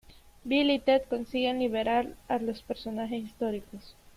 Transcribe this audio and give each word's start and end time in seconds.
Bill 0.43 0.71
y 0.71 0.79
Ted 0.79 1.03
consiguen 1.07 1.59
liberar 1.59 2.15
a 2.27 2.39
los 2.39 2.63
personajes 2.63 3.23
históricos. 3.23 3.93